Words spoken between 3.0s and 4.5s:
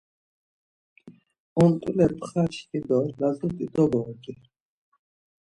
lazut̆i doborgi.